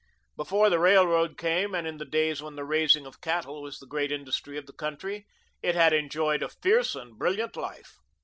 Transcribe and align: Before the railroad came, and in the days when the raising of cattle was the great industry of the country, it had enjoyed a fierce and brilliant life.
Before 0.35 0.71
the 0.71 0.79
railroad 0.79 1.37
came, 1.37 1.75
and 1.75 1.85
in 1.85 1.97
the 1.99 2.05
days 2.05 2.41
when 2.41 2.55
the 2.55 2.63
raising 2.63 3.05
of 3.05 3.21
cattle 3.21 3.61
was 3.61 3.77
the 3.77 3.85
great 3.85 4.11
industry 4.11 4.57
of 4.57 4.65
the 4.65 4.73
country, 4.73 5.27
it 5.61 5.75
had 5.75 5.93
enjoyed 5.93 6.41
a 6.41 6.49
fierce 6.49 6.95
and 6.95 7.19
brilliant 7.19 7.55
life. 7.55 7.99